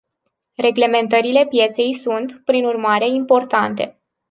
Reglementările 0.55 1.45
pieței 1.47 1.93
sunt, 1.93 2.41
prin 2.45 2.65
urmare, 2.65 3.07
importante. 3.09 4.01